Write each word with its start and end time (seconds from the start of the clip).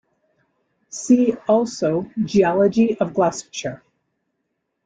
See 0.89 1.35
also 1.47 2.09
Geology 2.25 2.97
of 2.99 3.13
Gloucestershire. 3.13 3.83